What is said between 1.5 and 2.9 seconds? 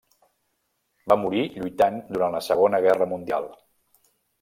lluitant durant la Segona